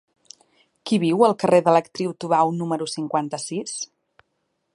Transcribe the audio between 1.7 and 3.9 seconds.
l'Actriu Tubau número cinquanta-sis?